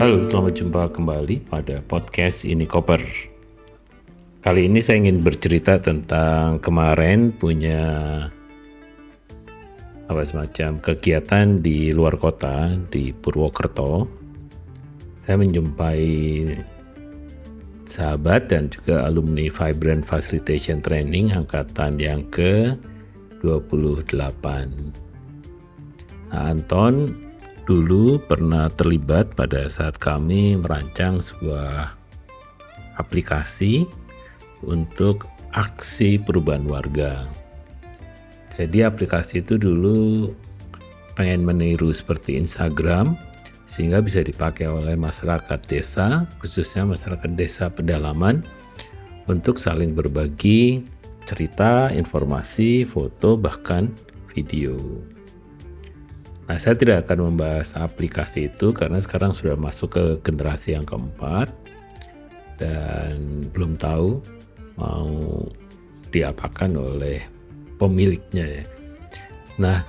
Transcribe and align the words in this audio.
Halo, 0.00 0.24
selamat 0.24 0.56
jumpa 0.56 0.96
kembali 0.96 1.44
pada 1.44 1.84
podcast 1.84 2.48
ini 2.48 2.64
Koper. 2.64 3.04
Kali 4.40 4.64
ini 4.64 4.80
saya 4.80 5.04
ingin 5.04 5.20
bercerita 5.20 5.76
tentang 5.76 6.56
kemarin 6.56 7.28
punya 7.36 7.84
apa 10.08 10.24
semacam 10.24 10.80
kegiatan 10.80 11.60
di 11.60 11.92
luar 11.92 12.16
kota 12.16 12.80
di 12.88 13.12
Purwokerto. 13.12 14.08
Saya 15.20 15.36
menjumpai 15.36 16.08
sahabat 17.84 18.48
dan 18.48 18.72
juga 18.72 19.04
alumni 19.04 19.52
Vibrant 19.52 20.08
Facilitation 20.08 20.80
Training 20.80 21.36
angkatan 21.36 22.00
yang 22.00 22.24
ke 22.32 22.72
28. 23.44 24.16
Nah, 26.32 26.48
Anton 26.48 27.28
dulu 27.70 28.18
pernah 28.18 28.66
terlibat 28.66 29.38
pada 29.38 29.70
saat 29.70 29.94
kami 30.02 30.58
merancang 30.58 31.22
sebuah 31.22 31.94
aplikasi 32.98 33.86
untuk 34.66 35.30
aksi 35.54 36.18
perubahan 36.18 36.66
warga. 36.66 37.30
Jadi 38.58 38.82
aplikasi 38.82 39.46
itu 39.46 39.54
dulu 39.54 40.34
pengen 41.14 41.46
meniru 41.46 41.94
seperti 41.94 42.34
Instagram 42.42 43.14
sehingga 43.70 44.02
bisa 44.02 44.26
dipakai 44.26 44.66
oleh 44.66 44.98
masyarakat 44.98 45.62
desa, 45.70 46.26
khususnya 46.42 46.82
masyarakat 46.90 47.38
desa 47.38 47.70
pedalaman 47.70 48.42
untuk 49.30 49.62
saling 49.62 49.94
berbagi 49.94 50.82
cerita, 51.22 51.94
informasi, 51.94 52.82
foto, 52.82 53.38
bahkan 53.38 53.94
video. 54.34 54.74
Nah, 56.50 56.58
saya 56.58 56.74
tidak 56.74 57.06
akan 57.06 57.30
membahas 57.30 57.78
aplikasi 57.78 58.50
itu 58.50 58.74
karena 58.74 58.98
sekarang 58.98 59.30
sudah 59.30 59.54
masuk 59.54 59.94
ke 59.94 60.04
generasi 60.26 60.74
yang 60.74 60.82
keempat 60.82 61.46
dan 62.58 63.46
belum 63.54 63.78
tahu 63.78 64.18
mau 64.74 65.46
diapakan 66.10 66.74
oleh 66.74 67.22
pemiliknya 67.78 68.50
ya. 68.50 68.64
Nah, 69.62 69.86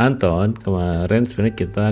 Anton 0.00 0.56
kemarin 0.56 1.28
sebenarnya 1.28 1.56
kita 1.60 1.86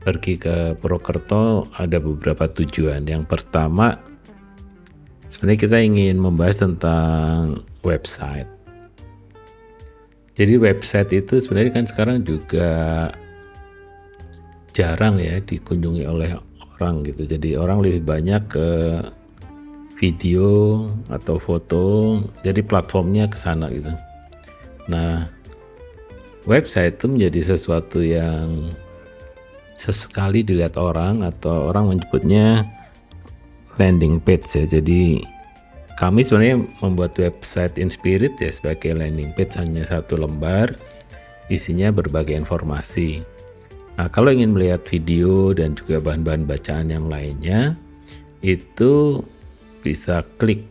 pergi 0.00 0.40
ke 0.40 0.80
Purwokerto 0.80 1.68
ada 1.76 2.00
beberapa 2.00 2.48
tujuan. 2.48 3.04
Yang 3.04 3.28
pertama 3.28 4.00
sebenarnya 5.28 5.68
kita 5.68 5.78
ingin 5.84 6.16
membahas 6.16 6.64
tentang 6.64 7.60
website 7.84 8.48
jadi 10.40 10.56
website 10.56 11.12
itu 11.12 11.36
sebenarnya 11.36 11.72
kan 11.76 11.84
sekarang 11.84 12.24
juga 12.24 13.12
jarang 14.72 15.20
ya 15.20 15.36
dikunjungi 15.36 16.08
oleh 16.08 16.32
orang 16.80 17.04
gitu. 17.04 17.28
Jadi 17.28 17.60
orang 17.60 17.84
lebih 17.84 18.08
banyak 18.08 18.48
ke 18.48 18.68
video 20.00 20.88
atau 21.12 21.36
foto. 21.36 21.84
Jadi 22.40 22.64
platformnya 22.64 23.28
ke 23.28 23.36
sana 23.36 23.68
gitu. 23.68 23.92
Nah, 24.88 25.28
website 26.48 26.96
itu 26.96 27.12
menjadi 27.12 27.52
sesuatu 27.52 28.00
yang 28.00 28.72
sesekali 29.76 30.40
dilihat 30.40 30.80
orang 30.80 31.20
atau 31.20 31.68
orang 31.68 31.92
menyebutnya 31.92 32.64
landing 33.76 34.16
page 34.16 34.48
ya. 34.56 34.64
Jadi 34.64 35.20
kami 36.00 36.24
sebenarnya 36.24 36.64
membuat 36.80 37.12
website 37.20 37.76
Inspirit 37.76 38.40
ya 38.40 38.48
sebagai 38.48 38.96
landing 38.96 39.36
page 39.36 39.60
hanya 39.60 39.84
satu 39.84 40.16
lembar, 40.16 40.72
isinya 41.52 41.92
berbagai 41.92 42.32
informasi. 42.40 43.20
Nah, 44.00 44.08
kalau 44.08 44.32
ingin 44.32 44.56
melihat 44.56 44.80
video 44.88 45.52
dan 45.52 45.76
juga 45.76 46.00
bahan-bahan 46.00 46.48
bacaan 46.48 46.88
yang 46.88 47.04
lainnya, 47.12 47.76
itu 48.40 49.20
bisa 49.84 50.24
klik 50.40 50.64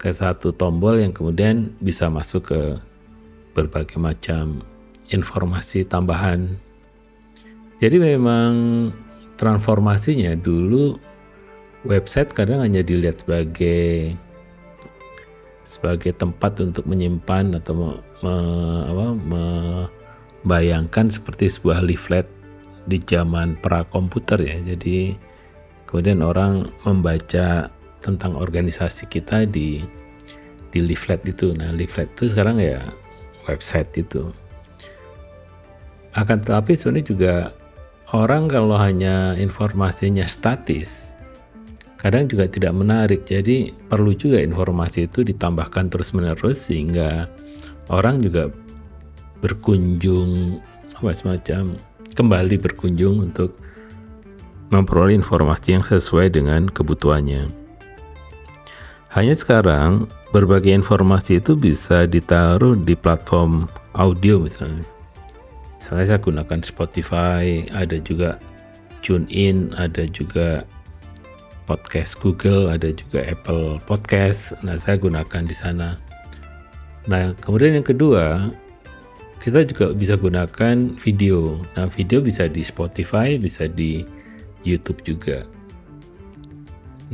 ke 0.00 0.08
satu 0.08 0.56
tombol 0.56 0.96
yang 0.96 1.12
kemudian 1.12 1.76
bisa 1.84 2.08
masuk 2.08 2.48
ke 2.48 2.80
berbagai 3.52 4.00
macam 4.00 4.64
informasi 5.12 5.84
tambahan. 5.84 6.48
Jadi 7.76 8.00
memang 8.00 8.52
transformasinya 9.36 10.32
dulu 10.32 10.96
website 11.84 12.32
kadang 12.32 12.64
hanya 12.64 12.80
dilihat 12.80 13.20
sebagai 13.20 14.16
sebagai 15.62 16.16
tempat 16.16 16.58
untuk 16.60 16.88
menyimpan 16.88 17.60
atau 17.60 17.72
me, 17.76 17.88
me, 18.24 18.34
apa, 18.88 19.06
membayangkan 19.30 21.12
seperti 21.12 21.52
sebuah 21.52 21.84
leaflet 21.84 22.26
di 22.88 22.96
zaman 23.00 23.60
pra 23.60 23.84
komputer 23.86 24.40
ya. 24.40 24.56
Jadi 24.74 25.14
kemudian 25.84 26.24
orang 26.24 26.72
membaca 26.82 27.68
tentang 28.00 28.32
organisasi 28.34 29.06
kita 29.12 29.44
di 29.44 29.84
di 30.70 30.80
leaflet 30.80 31.20
itu. 31.28 31.52
Nah, 31.52 31.68
leaflet 31.74 32.08
itu 32.16 32.32
sekarang 32.32 32.62
ya 32.62 32.80
website 33.44 33.90
itu. 34.00 34.32
Akan 36.16 36.42
tetapi 36.42 36.74
sebenarnya 36.74 37.06
juga 37.06 37.34
orang 38.10 38.50
kalau 38.50 38.74
hanya 38.74 39.38
informasinya 39.38 40.26
statis 40.26 41.14
kadang 42.00 42.24
juga 42.26 42.48
tidak 42.48 42.72
menarik. 42.72 43.28
Jadi 43.28 43.76
perlu 43.76 44.16
juga 44.16 44.40
informasi 44.40 45.06
itu 45.06 45.20
ditambahkan 45.20 45.92
terus-menerus 45.92 46.72
sehingga 46.72 47.28
orang 47.92 48.24
juga 48.24 48.48
berkunjung 49.44 50.60
apa 50.96 51.12
semacam 51.12 51.76
kembali 52.16 52.56
berkunjung 52.60 53.30
untuk 53.30 53.56
memperoleh 54.72 55.16
informasi 55.16 55.76
yang 55.76 55.84
sesuai 55.84 56.32
dengan 56.32 56.72
kebutuhannya. 56.72 57.52
Hanya 59.10 59.34
sekarang 59.34 60.06
berbagai 60.30 60.70
informasi 60.70 61.42
itu 61.42 61.58
bisa 61.58 62.06
ditaruh 62.06 62.78
di 62.78 62.94
platform 62.94 63.66
audio 63.98 64.38
misalnya. 64.38 64.86
Misalnya 65.80 66.14
saya 66.14 66.20
gunakan 66.22 66.60
Spotify, 66.62 67.66
ada 67.74 67.98
juga 67.98 68.38
TuneIn, 69.02 69.74
ada 69.74 70.06
juga 70.06 70.62
podcast 71.70 72.18
Google, 72.18 72.66
ada 72.66 72.90
juga 72.90 73.22
Apple 73.22 73.78
Podcast. 73.86 74.58
Nah, 74.66 74.74
saya 74.74 74.98
gunakan 74.98 75.46
di 75.46 75.54
sana. 75.54 75.94
Nah, 77.06 77.30
kemudian 77.38 77.78
yang 77.78 77.86
kedua, 77.86 78.50
kita 79.38 79.62
juga 79.62 79.94
bisa 79.94 80.18
gunakan 80.18 80.98
video. 80.98 81.62
Nah, 81.78 81.86
video 81.86 82.18
bisa 82.26 82.50
di 82.50 82.66
Spotify, 82.66 83.38
bisa 83.38 83.70
di 83.70 84.02
YouTube 84.66 84.98
juga. 85.06 85.46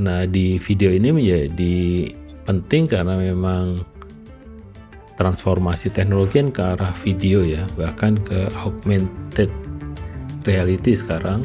Nah, 0.00 0.24
di 0.24 0.56
video 0.56 0.88
ini 0.88 1.12
menjadi 1.12 2.16
penting 2.48 2.88
karena 2.88 3.20
memang 3.20 3.84
transformasi 5.20 5.92
teknologi 5.92 6.40
ke 6.48 6.64
arah 6.64 6.96
video 7.04 7.44
ya, 7.44 7.60
bahkan 7.76 8.16
ke 8.24 8.48
augmented 8.56 9.52
reality 10.48 10.96
sekarang 10.96 11.44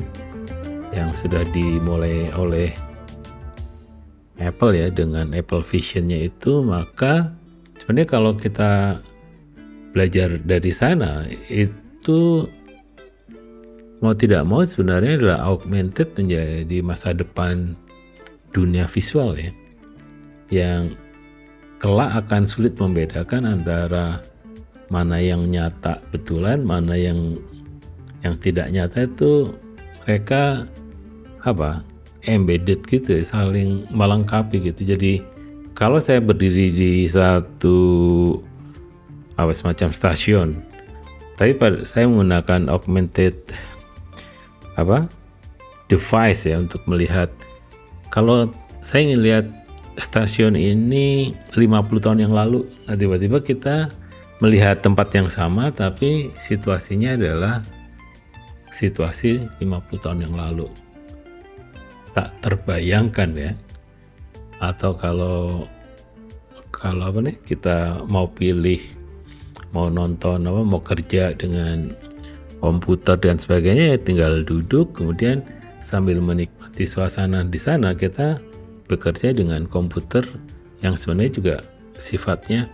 yang 0.95 1.11
sudah 1.11 1.43
dimulai 1.51 2.31
oleh 2.35 2.71
Apple 4.41 4.73
ya 4.73 4.87
dengan 4.89 5.31
Apple 5.37 5.61
Vision-nya 5.61 6.27
itu 6.27 6.65
maka 6.65 7.29
sebenarnya 7.77 8.07
kalau 8.09 8.33
kita 8.33 9.01
belajar 9.91 10.39
dari 10.41 10.71
sana 10.71 11.27
itu 11.51 12.47
mau 14.01 14.17
tidak 14.17 14.43
mau 14.49 14.65
sebenarnya 14.65 15.21
adalah 15.21 15.39
augmented 15.45 16.09
menjadi 16.17 16.81
masa 16.81 17.13
depan 17.13 17.77
dunia 18.49 18.89
visual 18.89 19.37
ya 19.37 19.53
yang 20.51 20.97
kelak 21.77 22.11
akan 22.25 22.43
sulit 22.49 22.75
membedakan 22.81 23.45
antara 23.45 24.19
mana 24.91 25.21
yang 25.21 25.47
nyata 25.47 26.01
betulan 26.11 26.65
mana 26.65 26.97
yang 26.97 27.39
yang 28.25 28.35
tidak 28.37 28.69
nyata 28.73 29.07
itu 29.07 29.53
mereka 30.03 30.65
apa 31.41 31.81
embedded 32.25 32.85
gitu 32.85 33.19
ya, 33.19 33.23
saling 33.25 33.89
melengkapi 33.89 34.61
gitu. 34.71 34.95
Jadi 34.95 35.21
kalau 35.73 35.97
saya 35.97 36.21
berdiri 36.21 36.69
di 36.69 36.91
satu 37.07 37.79
apa 39.39 39.51
semacam 39.55 39.89
stasiun, 39.89 40.49
tapi 41.39 41.57
pada 41.57 41.81
saya 41.87 42.05
menggunakan 42.05 42.69
augmented 42.69 43.33
apa 44.77 45.01
device 45.89 46.47
ya 46.47 46.61
untuk 46.61 46.83
melihat 46.87 47.27
kalau 48.13 48.47
saya 48.79 49.11
ingin 49.11 49.21
lihat 49.21 49.45
stasiun 49.99 50.55
ini 50.55 51.35
50 51.53 52.03
tahun 52.03 52.19
yang 52.23 52.33
lalu, 52.33 52.67
nah 52.87 52.95
tiba-tiba 52.95 53.43
kita 53.43 53.91
melihat 54.41 54.81
tempat 54.81 55.13
yang 55.13 55.29
sama 55.29 55.69
tapi 55.69 56.33
situasinya 56.33 57.13
adalah 57.13 57.61
situasi 58.73 59.45
50 59.61 60.01
tahun 60.01 60.19
yang 60.25 60.33
lalu 60.33 60.65
tak 62.11 62.35
terbayangkan 62.43 63.29
ya 63.35 63.51
atau 64.61 64.93
kalau 64.93 65.65
kalau 66.69 67.09
apa 67.09 67.19
nih 67.25 67.37
kita 67.43 68.05
mau 68.07 68.29
pilih 68.29 68.79
mau 69.71 69.87
nonton 69.87 70.43
apa 70.45 70.61
mau 70.61 70.81
kerja 70.83 71.33
dengan 71.33 71.95
komputer 72.59 73.17
dan 73.17 73.39
sebagainya 73.39 73.95
ya 73.95 73.97
tinggal 73.97 74.43
duduk 74.43 74.93
kemudian 74.93 75.41
sambil 75.81 76.21
menikmati 76.21 76.85
suasana 76.85 77.41
di 77.47 77.57
sana 77.57 77.97
kita 77.97 78.37
bekerja 78.91 79.31
dengan 79.31 79.65
komputer 79.65 80.21
yang 80.83 80.99
sebenarnya 80.99 81.31
juga 81.31 81.55
sifatnya 81.95 82.67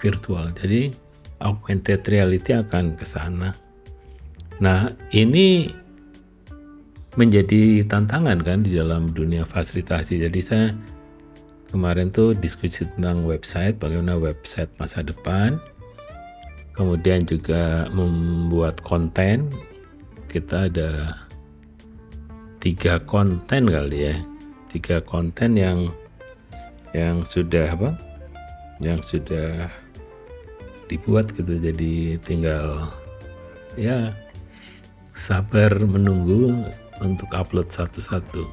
virtual. 0.00 0.48
Jadi 0.56 0.94
augmented 1.42 2.00
reality 2.08 2.56
akan 2.56 2.96
ke 2.96 3.04
sana. 3.04 3.52
Nah, 4.60 4.92
ini 5.12 5.68
menjadi 7.18 7.82
tantangan 7.90 8.38
kan 8.46 8.62
di 8.62 8.78
dalam 8.78 9.10
dunia 9.10 9.42
fasilitasi. 9.42 10.22
Jadi 10.22 10.40
saya 10.42 10.66
kemarin 11.74 12.14
tuh 12.14 12.34
diskusi 12.38 12.86
tentang 12.96 13.26
website, 13.26 13.78
bagaimana 13.82 14.14
website 14.14 14.70
masa 14.78 15.02
depan. 15.02 15.58
Kemudian 16.74 17.26
juga 17.26 17.90
membuat 17.90 18.78
konten. 18.86 19.50
Kita 20.30 20.70
ada 20.70 21.18
tiga 22.62 23.02
konten 23.02 23.66
kali 23.66 24.14
ya, 24.14 24.16
tiga 24.70 25.02
konten 25.02 25.58
yang 25.58 25.90
yang 26.94 27.26
sudah 27.26 27.74
apa? 27.74 27.90
Yang 28.78 29.18
sudah 29.18 29.66
dibuat 30.86 31.34
gitu. 31.34 31.58
Jadi 31.58 32.22
tinggal 32.22 32.94
ya 33.74 34.14
sabar 35.10 35.74
menunggu 35.82 36.70
untuk 37.00 37.32
upload 37.32 37.68
satu-satu. 37.68 38.46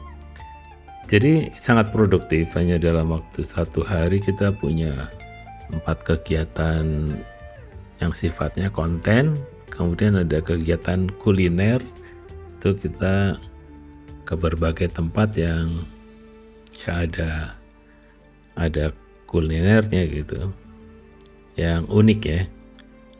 Jadi 1.08 1.56
sangat 1.56 1.96
produktif. 1.96 2.52
Hanya 2.60 2.76
dalam 2.76 3.16
waktu 3.16 3.40
satu 3.40 3.80
hari 3.80 4.20
kita 4.20 4.52
punya 4.52 5.08
empat 5.72 6.04
kegiatan 6.04 7.16
yang 8.04 8.12
sifatnya 8.12 8.68
konten, 8.68 9.40
kemudian 9.72 10.20
ada 10.20 10.44
kegiatan 10.44 11.08
kuliner. 11.24 11.80
Itu 12.60 12.76
kita 12.76 13.40
ke 14.28 14.34
berbagai 14.36 14.92
tempat 14.92 15.40
yang 15.40 15.88
ya 16.84 17.08
ada 17.08 17.32
ada 18.60 18.92
kulinernya 19.32 20.04
gitu. 20.12 20.52
Yang 21.56 21.82
unik 21.88 22.22
ya. 22.28 22.42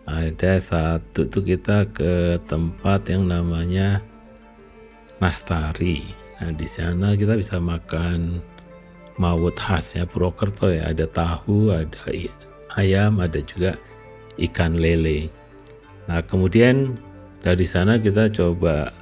Ada 0.08 0.52
satu 0.64 1.28
tuh 1.28 1.44
kita 1.44 1.88
ke 1.92 2.40
tempat 2.48 3.12
yang 3.12 3.28
namanya 3.28 4.00
Nastari. 5.18 6.06
Nah 6.38 6.54
di 6.54 6.68
sana 6.70 7.18
kita 7.18 7.34
bisa 7.34 7.58
makan 7.58 8.42
mawut 9.18 9.58
khasnya 9.58 10.06
Purwokerto 10.06 10.70
ya. 10.70 10.94
Ada 10.94 11.10
tahu, 11.10 11.74
ada 11.74 11.98
ayam, 12.78 13.18
ada 13.18 13.42
juga 13.42 13.78
ikan 14.38 14.78
lele. 14.78 15.34
Nah 16.06 16.22
kemudian 16.22 16.98
dari 17.42 17.66
sana 17.66 17.98
kita 17.98 18.30
coba 18.30 18.94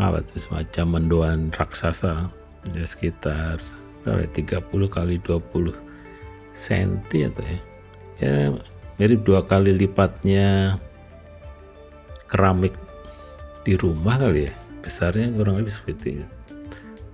apa 0.00 0.24
tuh 0.24 0.40
semacam 0.40 0.86
mendoan 0.98 1.40
raksasa 1.52 2.32
ya 2.72 2.84
sekitar 2.86 3.60
berapa, 4.02 4.26
30 4.34 4.66
ya, 4.66 4.88
kali 4.88 5.16
20 5.20 5.74
cm 6.52 7.32
atau 7.32 7.44
ya 7.44 7.58
ya 8.22 8.34
mirip 9.00 9.24
dua 9.26 9.42
kali 9.42 9.74
lipatnya 9.74 10.76
keramik 12.28 12.72
di 13.66 13.74
rumah 13.74 14.16
kali 14.20 14.48
ya 14.48 14.54
besarnya 14.82 15.30
kurang 15.32 15.62
lebih 15.62 15.72
seperti 15.72 16.20
itu. 16.20 16.26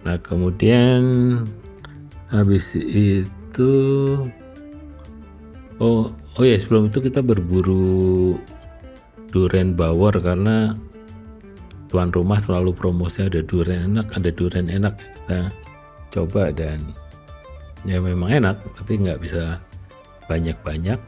Nah 0.03 0.17
kemudian 0.19 1.03
habis 2.33 2.73
itu 2.77 3.73
oh 5.79 6.11
oh 6.13 6.45
ya 6.45 6.57
sebelum 6.57 6.89
itu 6.89 7.05
kita 7.05 7.21
berburu 7.21 8.37
duren 9.29 9.77
bawor 9.77 10.17
karena 10.19 10.75
tuan 11.89 12.13
rumah 12.13 12.41
selalu 12.41 12.73
promosi 12.73 13.25
ada 13.25 13.45
duren 13.45 13.93
enak 13.93 14.09
ada 14.17 14.31
duren 14.33 14.73
enak. 14.73 14.97
Kita 14.97 15.53
coba 16.09 16.49
dan 16.53 16.81
ya 17.85 18.01
memang 18.01 18.33
enak 18.33 18.57
tapi 18.81 18.97
nggak 18.97 19.21
bisa 19.21 19.61
banyak-banyak. 20.29 21.01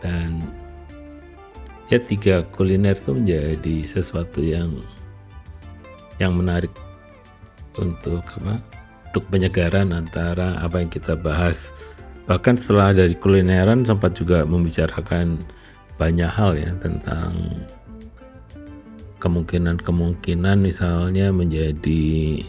Dan 0.00 0.42
ya 1.92 1.98
tiga 2.00 2.46
kuliner 2.54 2.96
itu 2.96 3.12
menjadi 3.12 3.76
sesuatu 3.84 4.40
yang 4.40 4.80
yang 6.20 6.36
menarik 6.36 6.70
untuk 7.80 8.22
apa? 8.38 8.60
Untuk 9.10 9.26
penyegaran 9.32 9.90
antara 9.90 10.60
apa 10.62 10.78
yang 10.78 10.92
kita 10.92 11.18
bahas. 11.18 11.74
Bahkan 12.30 12.54
setelah 12.54 12.94
dari 12.94 13.18
kulineran 13.18 13.82
sempat 13.82 14.14
juga 14.14 14.46
membicarakan 14.46 15.40
banyak 15.98 16.30
hal 16.30 16.54
ya 16.54 16.70
tentang 16.78 17.34
kemungkinan-kemungkinan 19.18 20.62
misalnya 20.62 21.34
menjadi 21.34 22.40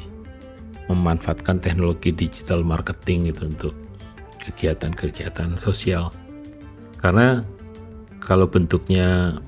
memanfaatkan 0.88 1.59
teknologi 1.59 2.13
digital 2.13 2.62
marketing 2.62 3.31
itu 3.31 3.47
untuk 3.47 3.74
kegiatan-kegiatan 4.44 5.56
sosial. 5.59 6.13
Karena 7.01 7.41
kalau 8.21 8.45
bentuknya 8.45 9.39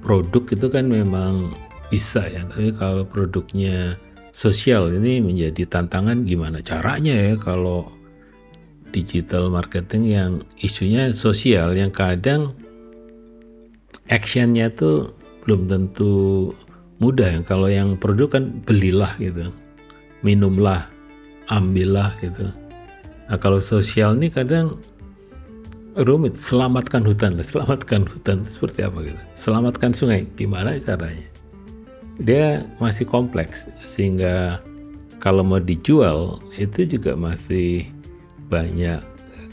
produk 0.00 0.44
itu 0.48 0.66
kan 0.72 0.88
memang 0.88 1.52
bisa 1.90 2.24
ya 2.30 2.46
tapi 2.46 2.70
kalau 2.70 3.02
produknya 3.02 3.98
sosial 4.30 4.94
ini 4.94 5.18
menjadi 5.18 5.66
tantangan 5.66 6.22
gimana 6.22 6.62
caranya 6.62 7.12
ya 7.12 7.34
kalau 7.34 7.90
digital 8.90 9.50
marketing 9.50 10.02
yang 10.06 10.32
isunya 10.58 11.10
sosial 11.14 11.74
yang 11.74 11.90
kadang 11.94 12.54
actionnya 14.10 14.70
tuh 14.74 15.14
belum 15.46 15.70
tentu 15.70 16.50
mudah 16.98 17.38
ya. 17.38 17.40
Kalau 17.46 17.70
yang 17.70 17.96
produk 17.96 18.38
kan 18.38 18.44
belilah 18.66 19.14
gitu 19.22 19.54
minumlah 20.20 20.90
ambillah 21.48 22.18
gitu. 22.20 22.50
Nah 23.30 23.38
kalau 23.38 23.62
sosial 23.62 24.18
ini 24.18 24.28
kadang 24.28 24.76
rumit 25.94 26.36
selamatkan 26.36 27.06
hutan 27.06 27.38
selamatkan 27.50 28.04
hutan 28.04 28.42
seperti 28.42 28.84
apa 28.84 28.98
gitu? 29.06 29.20
Selamatkan 29.38 29.94
sungai 29.94 30.26
gimana 30.34 30.76
caranya 30.82 31.29
dia 32.20 32.68
masih 32.76 33.08
kompleks 33.08 33.72
sehingga 33.82 34.60
kalau 35.20 35.40
mau 35.40 35.60
dijual 35.60 36.40
itu 36.56 36.84
juga 36.84 37.16
masih 37.16 37.88
banyak 38.52 39.00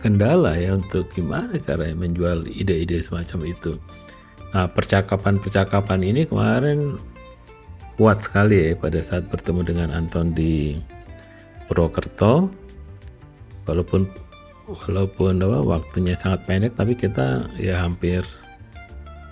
kendala 0.03 0.55
ya 0.55 0.75
untuk 0.75 1.09
gimana 1.11 1.55
caranya 1.57 1.95
menjual 1.95 2.47
ide-ide 2.47 2.99
semacam 2.99 3.49
itu. 3.49 3.79
Nah 4.51 4.67
percakapan-percakapan 4.71 5.99
ini 6.03 6.21
kemarin 6.27 6.99
kuat 7.97 8.21
sekali 8.23 8.71
ya 8.71 8.77
pada 8.77 8.99
saat 9.01 9.27
bertemu 9.27 9.61
dengan 9.63 9.89
Anton 9.95 10.35
di 10.35 10.77
Purwokerto. 11.67 12.51
Walaupun 13.67 14.07
walaupun 14.67 15.43
apa, 15.43 15.59
waktunya 15.63 16.15
sangat 16.15 16.47
pendek 16.47 16.75
tapi 16.79 16.95
kita 16.95 17.47
ya 17.59 17.83
hampir 17.83 18.23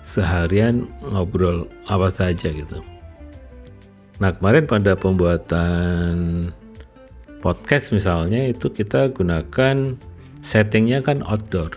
seharian 0.04 0.88
ngobrol 1.00 1.64
apa 1.88 2.12
saja 2.12 2.52
gitu. 2.52 2.95
Nah 4.16 4.32
kemarin 4.32 4.64
pada 4.64 4.96
pembuatan 4.96 6.48
podcast 7.44 7.92
misalnya 7.92 8.48
itu 8.48 8.72
kita 8.72 9.12
gunakan 9.12 9.94
settingnya 10.40 11.04
kan 11.04 11.20
outdoor. 11.20 11.76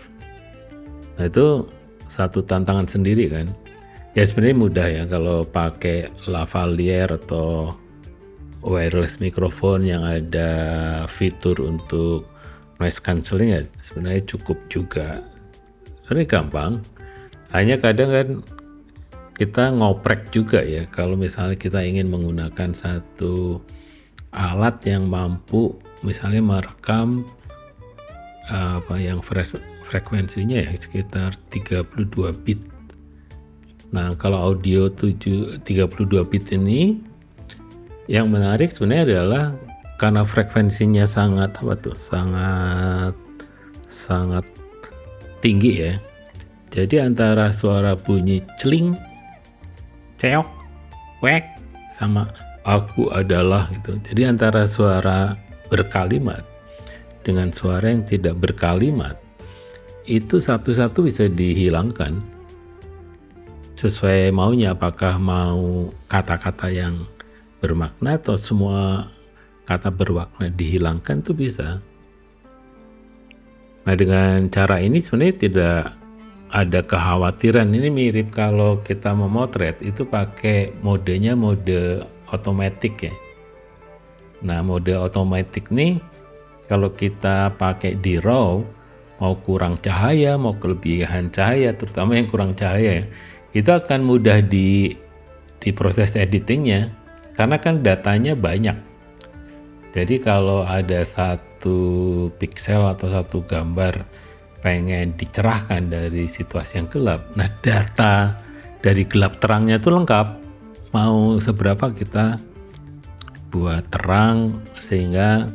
Nah 1.20 1.28
itu 1.28 1.68
satu 2.08 2.40
tantangan 2.40 2.88
sendiri 2.88 3.28
kan. 3.28 3.46
Ya 4.16 4.26
sebenarnya 4.26 4.56
mudah 4.56 4.88
ya 4.88 5.02
kalau 5.06 5.44
pakai 5.46 6.10
lavalier 6.26 7.06
atau 7.06 7.76
wireless 8.64 9.20
microphone 9.20 9.86
yang 9.86 10.02
ada 10.02 10.50
fitur 11.06 11.60
untuk 11.60 12.26
noise 12.80 12.98
cancelling 12.98 13.52
ya 13.52 13.62
sebenarnya 13.84 14.24
cukup 14.24 14.56
juga. 14.72 15.20
Sebenarnya 16.02 16.28
gampang. 16.40 16.72
Hanya 17.52 17.76
kadang 17.76 18.10
kan 18.10 18.28
kita 19.40 19.72
ngoprek 19.72 20.28
juga 20.28 20.60
ya 20.60 20.84
kalau 20.92 21.16
misalnya 21.16 21.56
kita 21.56 21.80
ingin 21.80 22.12
menggunakan 22.12 22.76
satu 22.76 23.64
alat 24.36 24.84
yang 24.84 25.08
mampu 25.08 25.80
misalnya 26.04 26.44
merekam 26.44 27.24
uh, 28.52 28.84
apa 28.84 29.00
yang 29.00 29.24
fre 29.24 29.48
frekuensinya 29.88 30.60
ya 30.60 30.70
sekitar 30.76 31.40
32 31.48 31.88
bit. 32.44 32.60
Nah, 33.96 34.12
kalau 34.20 34.52
audio 34.52 34.92
7 34.92 35.64
32 35.64 36.30
bit 36.30 36.44
ini 36.52 37.00
yang 38.12 38.28
menarik 38.28 38.68
sebenarnya 38.68 39.24
adalah 39.24 39.56
karena 39.96 40.22
frekuensinya 40.28 41.08
sangat 41.08 41.56
apa 41.64 41.74
tuh? 41.80 41.96
sangat 41.96 43.16
sangat 43.88 44.44
tinggi 45.40 45.72
ya. 45.80 45.94
Jadi 46.70 47.02
antara 47.02 47.48
suara 47.50 47.98
bunyi 47.98 48.44
celing 48.60 49.09
ceok, 50.20 50.48
wek, 51.24 51.48
sama 51.88 52.28
aku 52.68 53.08
adalah 53.08 53.72
gitu. 53.72 53.96
Jadi 54.04 54.28
antara 54.28 54.68
suara 54.68 55.32
berkalimat 55.72 56.44
dengan 57.24 57.48
suara 57.48 57.88
yang 57.88 58.04
tidak 58.04 58.36
berkalimat 58.36 59.16
itu 60.04 60.36
satu-satu 60.36 61.06
bisa 61.06 61.24
dihilangkan 61.30 62.20
sesuai 63.80 64.28
maunya 64.34 64.76
apakah 64.76 65.16
mau 65.16 65.88
kata-kata 66.04 66.68
yang 66.68 67.08
bermakna 67.64 68.20
atau 68.20 68.36
semua 68.36 69.08
kata 69.64 69.88
bermakna 69.88 70.52
dihilangkan 70.52 71.24
tuh 71.24 71.32
bisa. 71.32 71.80
Nah 73.88 73.94
dengan 73.96 74.52
cara 74.52 74.84
ini 74.84 75.00
sebenarnya 75.00 75.36
tidak 75.40 75.99
ada 76.50 76.82
kekhawatiran 76.82 77.70
ini 77.70 77.88
mirip 77.90 78.34
kalau 78.34 78.82
kita 78.82 79.14
memotret 79.14 79.78
itu 79.86 80.02
pakai 80.02 80.74
modenya 80.82 81.38
mode 81.38 82.02
otomatis 82.30 82.94
ya. 82.98 83.14
Nah 84.42 84.62
mode 84.66 84.90
otomatis 84.94 85.62
nih 85.70 86.02
kalau 86.66 86.90
kita 86.94 87.54
pakai 87.54 87.98
di 87.98 88.18
RAW 88.18 88.62
mau 89.20 89.36
kurang 89.44 89.76
cahaya 89.76 90.40
mau 90.40 90.56
kelebihan 90.56 91.28
cahaya 91.28 91.76
terutama 91.76 92.16
yang 92.16 92.26
kurang 92.26 92.56
cahaya 92.56 93.04
itu 93.52 93.68
akan 93.68 94.00
mudah 94.00 94.40
di 94.40 94.96
di 95.60 95.70
proses 95.76 96.16
editingnya 96.16 96.88
karena 97.36 97.60
kan 97.60 97.84
datanya 97.84 98.32
banyak 98.32 98.74
jadi 99.92 100.22
kalau 100.24 100.64
ada 100.64 101.04
satu 101.04 101.78
pixel 102.40 102.80
atau 102.80 103.12
satu 103.12 103.44
gambar 103.44 104.08
pengen 104.60 105.16
dicerahkan 105.16 105.88
dari 105.88 106.28
situasi 106.28 106.84
yang 106.84 106.88
gelap, 106.92 107.20
nah 107.36 107.48
data 107.64 108.36
dari 108.84 109.04
gelap 109.08 109.40
terangnya 109.40 109.80
itu 109.80 109.88
lengkap. 109.88 110.40
Mau 110.90 111.38
seberapa 111.38 111.92
kita 111.94 112.36
buat 113.50 113.86
terang 113.90 114.58
sehingga 114.78 115.46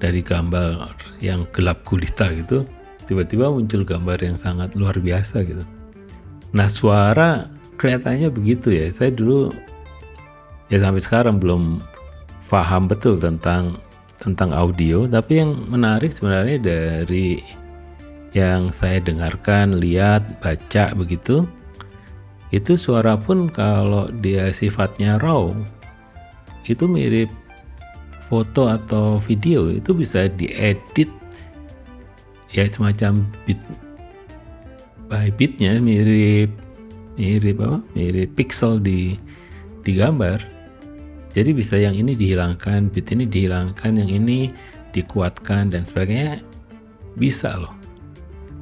dari 0.00 0.24
gambar 0.24 0.90
yang 1.20 1.44
gelap 1.52 1.84
gulita 1.84 2.32
gitu 2.32 2.64
tiba-tiba 3.10 3.50
muncul 3.50 3.82
gambar 3.82 4.22
yang 4.22 4.38
sangat 4.38 4.78
luar 4.78 4.94
biasa 5.02 5.42
gitu. 5.42 5.66
Nah 6.54 6.70
suara 6.70 7.50
kelihatannya 7.74 8.30
begitu 8.30 8.70
ya. 8.70 8.86
Saya 8.86 9.10
dulu 9.10 9.50
ya 10.70 10.78
sampai 10.78 11.02
sekarang 11.02 11.42
belum 11.42 11.82
paham 12.46 12.86
betul 12.86 13.18
tentang 13.18 13.82
tentang 14.14 14.54
audio, 14.54 15.10
tapi 15.10 15.42
yang 15.42 15.58
menarik 15.66 16.14
sebenarnya 16.14 16.62
dari 16.62 17.42
yang 18.30 18.70
saya 18.70 19.02
dengarkan, 19.02 19.78
lihat, 19.82 20.38
baca 20.38 20.94
begitu, 20.94 21.46
itu 22.50 22.74
suara 22.74 23.14
pun 23.14 23.50
kalau 23.50 24.10
dia 24.22 24.50
sifatnya 24.50 25.18
raw, 25.18 25.50
itu 26.66 26.86
mirip 26.86 27.30
foto 28.30 28.70
atau 28.70 29.18
video, 29.18 29.70
itu 29.70 29.90
bisa 29.90 30.30
diedit. 30.30 31.10
Ya 32.50 32.66
semacam 32.66 33.22
bit 33.46 33.62
by 35.06 35.30
bitnya 35.30 35.78
mirip 35.78 36.50
mirip 37.14 37.62
apa? 37.62 37.78
Mirip 37.94 38.34
pixel 38.34 38.82
di 38.82 39.14
di 39.86 39.94
gambar. 39.94 40.42
Jadi 41.30 41.54
bisa 41.54 41.78
yang 41.78 41.94
ini 41.94 42.18
dihilangkan, 42.18 42.90
bit 42.90 43.14
ini 43.14 43.22
dihilangkan, 43.22 44.02
yang 44.02 44.10
ini 44.10 44.50
dikuatkan 44.90 45.70
dan 45.70 45.86
sebagainya. 45.86 46.42
Bisa 47.14 47.54
loh. 47.54 47.79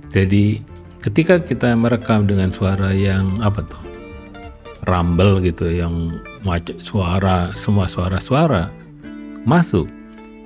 Jadi 0.09 0.65
ketika 1.05 1.41
kita 1.41 1.73
merekam 1.77 2.25
dengan 2.25 2.49
suara 2.49 2.93
yang 2.93 3.41
apa 3.45 3.63
tuh? 3.65 3.89
rumble 4.89 5.45
gitu 5.45 5.69
yang 5.69 6.17
suara 6.81 7.53
semua 7.53 7.85
suara-suara 7.85 8.73
masuk 9.45 9.85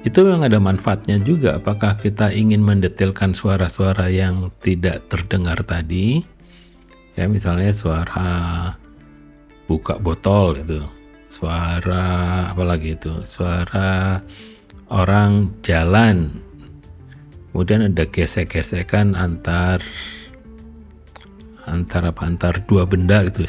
itu 0.02 0.18
memang 0.26 0.42
ada 0.50 0.58
manfaatnya 0.58 1.22
juga. 1.22 1.62
Apakah 1.62 1.94
kita 1.94 2.34
ingin 2.34 2.58
mendetailkan 2.58 3.30
suara-suara 3.30 4.10
yang 4.10 4.50
tidak 4.58 5.06
terdengar 5.06 5.62
tadi? 5.62 6.26
Ya 7.14 7.30
misalnya 7.30 7.70
suara 7.70 8.30
buka 9.70 10.02
botol 10.02 10.58
itu 10.58 10.82
suara 11.30 12.50
apa 12.50 12.62
lagi 12.66 12.98
itu? 12.98 13.22
Suara 13.22 14.18
orang 14.90 15.54
jalan 15.62 16.34
kemudian 17.52 17.86
ada 17.86 18.08
gesek-gesekan 18.08 19.14
antar 19.14 19.78
antar 21.68 22.02
apa 22.10 22.26
antar 22.26 22.58
dua 22.66 22.88
benda 22.88 23.22
gitu. 23.28 23.46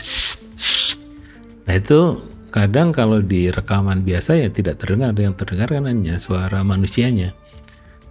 Nah 1.63 1.73
itu 1.79 2.19
kadang 2.53 2.93
kalau 2.93 3.23
di 3.23 3.49
rekaman 3.49 4.05
biasa 4.05 4.37
ya 4.37 4.51
tidak 4.51 4.77
terdengar. 4.77 5.15
Yang 5.17 5.41
terdengar 5.41 5.73
kan 5.73 5.89
hanya 5.89 6.21
suara 6.21 6.61
manusianya. 6.61 7.33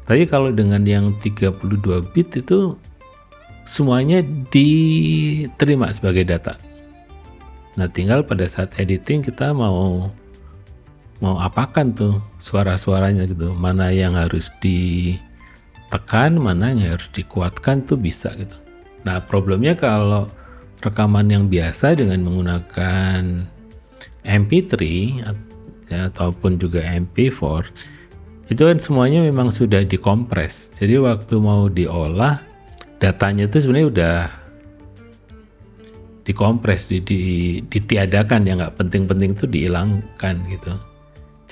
Tapi 0.02 0.26
kalau 0.26 0.50
dengan 0.50 0.82
yang 0.82 1.14
32 1.22 1.62
bit 2.10 2.34
itu 2.34 2.74
semuanya 3.62 4.18
diterima 4.50 5.86
sebagai 5.94 6.26
data. 6.26 6.58
Nah, 7.78 7.88
tinggal 7.88 8.26
pada 8.26 8.44
saat 8.44 8.74
editing 8.76 9.24
kita 9.24 9.54
mau 9.54 10.10
mau 11.22 11.38
apakan 11.38 11.94
tuh 11.94 12.14
suara-suaranya 12.42 13.30
gitu. 13.30 13.54
Mana 13.54 13.94
yang 13.94 14.18
harus 14.18 14.50
ditekan, 15.92 16.40
mana 16.40 16.72
yang 16.72 16.96
harus 16.96 17.12
dikuatkan 17.12 17.84
tuh 17.84 18.00
bisa 18.00 18.32
gitu. 18.32 18.56
Nah, 19.04 19.20
problemnya 19.20 19.76
kalau 19.76 20.24
rekaman 20.80 21.28
yang 21.28 21.52
biasa 21.52 22.00
dengan 22.00 22.24
menggunakan 22.24 23.44
MP3 24.24 24.72
ya, 25.92 26.08
ataupun 26.08 26.56
juga 26.56 26.80
MP4 26.80 27.68
itu 28.48 28.62
kan 28.64 28.78
semuanya 28.80 29.20
memang 29.20 29.52
sudah 29.52 29.84
dikompres. 29.84 30.72
Jadi 30.72 30.96
waktu 30.96 31.34
mau 31.36 31.68
diolah 31.68 32.40
datanya 32.96 33.44
itu 33.44 33.68
sebenarnya 33.68 33.88
udah 33.92 34.16
dikompres, 36.24 36.88
di, 36.88 37.04
di, 37.04 37.20
ditiadakan 37.68 38.48
yang 38.48 38.64
nggak 38.64 38.80
penting-penting 38.80 39.36
itu 39.36 39.44
dihilangkan 39.44 40.34
gitu. 40.48 40.72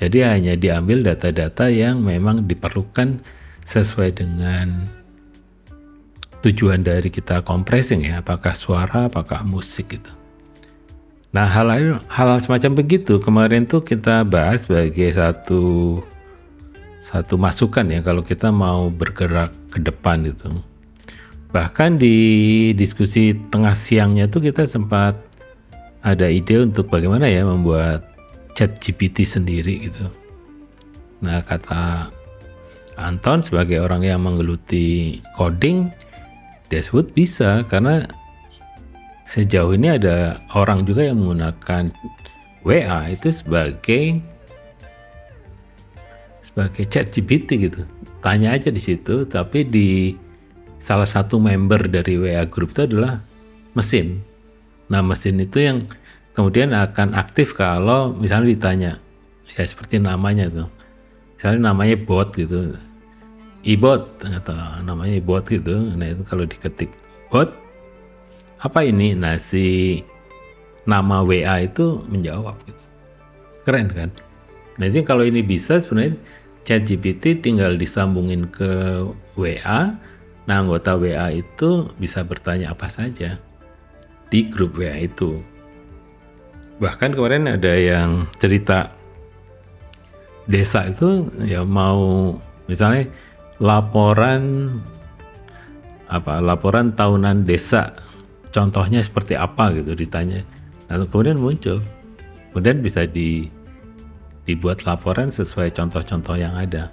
Jadi 0.00 0.24
hanya 0.24 0.56
diambil 0.56 1.04
data-data 1.04 1.68
yang 1.68 2.00
memang 2.00 2.48
diperlukan 2.48 3.20
sesuai 3.70 4.18
dengan 4.18 4.90
tujuan 6.42 6.82
dari 6.82 7.06
kita 7.06 7.46
compressing 7.46 8.02
ya, 8.02 8.18
apakah 8.18 8.50
suara, 8.50 9.06
apakah 9.06 9.46
musik 9.46 9.94
gitu. 9.94 10.10
Nah 11.30 11.46
hal 11.46 11.70
hal 12.10 12.28
semacam 12.42 12.82
begitu 12.82 13.22
kemarin 13.22 13.62
tuh 13.62 13.86
kita 13.86 14.26
bahas 14.26 14.66
sebagai 14.66 15.14
satu 15.14 16.02
satu 16.98 17.38
masukan 17.38 17.86
ya 17.86 18.02
kalau 18.02 18.26
kita 18.26 18.50
mau 18.50 18.90
bergerak 18.90 19.54
ke 19.70 19.78
depan 19.78 20.26
itu 20.26 20.50
Bahkan 21.50 21.98
di 21.98 22.18
diskusi 22.78 23.34
tengah 23.50 23.74
siangnya 23.74 24.30
tuh 24.30 24.42
kita 24.42 24.66
sempat 24.66 25.18
ada 26.02 26.26
ide 26.30 26.62
untuk 26.62 26.90
bagaimana 26.90 27.26
ya 27.26 27.42
membuat 27.42 28.06
chat 28.54 28.78
GPT 28.78 29.26
sendiri 29.26 29.90
gitu. 29.90 30.06
Nah 31.22 31.42
kata 31.42 32.10
Anton 33.00 33.40
sebagai 33.40 33.80
orang 33.80 34.04
yang 34.04 34.20
menggeluti 34.20 35.18
coding, 35.34 35.88
sebut 36.70 37.10
bisa 37.16 37.66
karena 37.66 38.06
sejauh 39.26 39.74
ini 39.74 39.96
ada 39.96 40.38
orang 40.54 40.86
juga 40.86 41.08
yang 41.08 41.18
menggunakan 41.18 41.90
WA 42.62 43.10
itu 43.10 43.32
sebagai 43.32 44.20
sebagai 46.44 46.84
chat 46.86 47.08
GPT 47.10 47.72
gitu. 47.72 47.82
Tanya 48.20 48.52
aja 48.52 48.68
di 48.68 48.78
situ, 48.78 49.24
tapi 49.24 49.64
di 49.64 50.14
salah 50.76 51.08
satu 51.08 51.40
member 51.40 51.88
dari 51.88 52.20
WA 52.20 52.44
Group 52.44 52.76
itu 52.76 52.84
adalah 52.84 53.18
mesin. 53.72 54.20
Nah 54.92 55.00
mesin 55.00 55.40
itu 55.40 55.62
yang 55.62 55.88
kemudian 56.34 56.72
akan 56.74 57.14
aktif 57.18 57.54
kalau 57.56 58.14
misalnya 58.14 58.48
ditanya 58.54 58.92
ya 59.58 59.64
seperti 59.66 59.98
namanya 59.98 60.46
tuh 60.46 60.68
misalnya 61.34 61.74
namanya 61.74 61.96
bot 61.98 62.32
gitu 62.32 62.78
e-bot 63.66 64.22
atau 64.24 64.56
namanya 64.84 65.20
bot 65.20 65.44
gitu. 65.46 65.76
Nah 65.96 66.12
itu 66.12 66.22
kalau 66.24 66.44
diketik 66.44 66.90
bot 67.28 67.52
apa 68.60 68.80
ini? 68.84 69.12
Nah 69.16 69.36
si 69.36 70.00
nama 70.88 71.20
WA 71.20 71.64
itu 71.64 72.00
menjawab 72.08 72.56
gitu. 72.64 72.84
Keren 73.64 73.88
kan? 73.92 74.10
Nah 74.80 74.86
jadi 74.88 75.04
kalau 75.04 75.24
ini 75.24 75.44
bisa 75.44 75.80
sebenarnya 75.80 76.16
chat 76.64 76.84
GPT 76.84 77.40
tinggal 77.40 77.76
disambungin 77.76 78.48
ke 78.48 79.04
WA 79.36 79.96
Nah, 80.50 80.66
anggota 80.66 80.98
WA 80.98 81.30
itu 81.30 81.86
bisa 81.94 82.26
bertanya 82.26 82.74
apa 82.74 82.90
saja 82.90 83.38
di 84.34 84.50
grup 84.50 84.82
WA 84.82 85.06
itu. 85.06 85.38
Bahkan 86.82 87.14
kemarin 87.14 87.46
ada 87.46 87.70
yang 87.70 88.26
cerita 88.34 88.90
desa 90.50 90.90
itu 90.90 91.30
ya 91.46 91.62
mau 91.62 92.34
misalnya 92.66 93.06
laporan 93.60 94.74
apa 96.10 96.42
laporan 96.42 96.96
tahunan 96.96 97.46
desa. 97.46 97.94
Contohnya 98.50 98.98
seperti 98.98 99.38
apa 99.38 99.70
gitu 99.76 99.94
ditanya. 99.94 100.42
Lalu 100.90 101.04
kemudian 101.06 101.38
muncul. 101.38 101.78
Kemudian 102.50 102.82
bisa 102.82 103.06
di 103.06 103.46
dibuat 104.42 104.82
laporan 104.82 105.30
sesuai 105.30 105.70
contoh-contoh 105.70 106.34
yang 106.34 106.58
ada. 106.58 106.90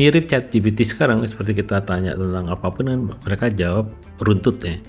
Mirip 0.00 0.24
chat 0.24 0.48
GPT 0.48 0.88
sekarang 0.88 1.20
seperti 1.28 1.60
kita 1.60 1.84
tanya 1.84 2.16
tentang 2.16 2.48
apa 2.48 2.72
pun 2.72 2.88
kan 2.88 3.00
mereka 3.28 3.52
jawab 3.52 3.92
runtut 4.16 4.56
ya 4.64 4.80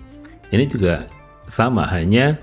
ini 0.54 0.70
juga 0.70 1.10
sama 1.50 1.84
hanya 1.90 2.38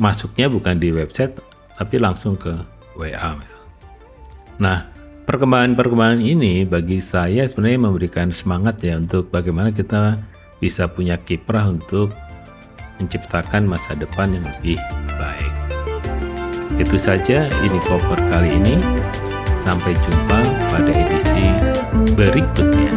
masuknya 0.00 0.48
bukan 0.48 0.80
di 0.80 0.88
website 0.90 1.36
tapi 1.76 2.00
langsung 2.00 2.32
ke 2.34 2.56
WA 2.96 3.36
misalnya. 3.36 3.70
Nah, 4.56 4.78
perkembangan-perkembangan 5.26 6.22
ini 6.22 6.62
bagi 6.62 7.02
saya 7.02 7.42
sebenarnya 7.42 7.82
memberikan 7.82 8.30
semangat 8.30 8.78
ya 8.80 8.94
untuk 8.94 9.28
bagaimana 9.34 9.74
kita 9.74 10.22
bisa 10.62 10.86
punya 10.86 11.18
kiprah 11.18 11.66
untuk 11.66 12.14
menciptakan 13.02 13.66
masa 13.66 13.92
depan 13.98 14.32
yang 14.32 14.46
lebih 14.46 14.78
baik. 15.18 15.52
Itu 16.78 16.96
saja 16.96 17.50
ini 17.66 17.78
cover 17.84 18.16
kali 18.30 18.54
ini. 18.56 18.78
Sampai 19.58 19.98
jumpa 19.98 20.40
pada 20.70 20.92
edisi 20.94 21.50
berikutnya. 22.14 22.94